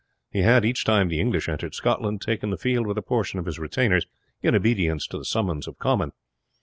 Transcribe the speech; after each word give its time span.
He 0.31 0.41
had, 0.41 0.65
each 0.65 0.83
time 0.83 1.09
the 1.09 1.19
English 1.21 1.47
entered 1.47 1.75
Scotland, 1.75 2.21
taken 2.23 2.49
the 2.49 2.57
field 2.57 2.87
with 2.87 2.97
a 2.97 3.03
portion 3.03 3.37
of 3.37 3.45
his 3.45 3.59
retainers, 3.59 4.07
in 4.41 4.55
obedience 4.55 5.05
to 5.05 5.17
the 5.19 5.25
summons 5.25 5.67
of 5.67 5.77
Comyn. 5.77 6.11